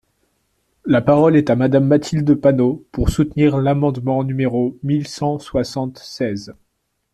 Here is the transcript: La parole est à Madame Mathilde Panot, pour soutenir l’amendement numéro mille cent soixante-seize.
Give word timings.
La 0.83 0.99
parole 0.99 1.35
est 1.35 1.51
à 1.51 1.55
Madame 1.55 1.85
Mathilde 1.85 2.33
Panot, 2.33 2.83
pour 2.91 3.09
soutenir 3.11 3.59
l’amendement 3.59 4.23
numéro 4.23 4.75
mille 4.81 5.07
cent 5.07 5.37
soixante-seize. 5.37 6.55